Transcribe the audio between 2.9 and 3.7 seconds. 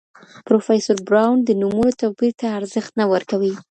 نه ورکوي.